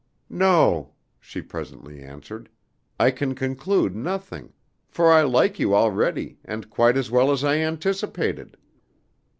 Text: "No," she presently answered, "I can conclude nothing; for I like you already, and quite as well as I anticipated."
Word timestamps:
"No," 0.31 0.93
she 1.19 1.43
presently 1.43 2.01
answered, 2.01 2.49
"I 2.99 3.11
can 3.11 3.35
conclude 3.35 3.95
nothing; 3.95 4.51
for 4.89 5.11
I 5.11 5.21
like 5.21 5.59
you 5.59 5.75
already, 5.75 6.39
and 6.43 6.71
quite 6.71 6.97
as 6.97 7.11
well 7.11 7.29
as 7.31 7.43
I 7.43 7.57
anticipated." 7.59 8.57